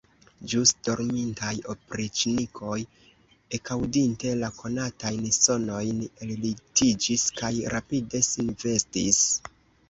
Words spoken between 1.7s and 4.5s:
opriĉnikoj, ekaŭdinte la